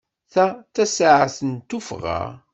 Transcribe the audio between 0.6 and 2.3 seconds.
tasaɛet n tuffɣa.